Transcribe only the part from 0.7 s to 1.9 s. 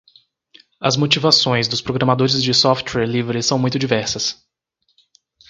As motivações dos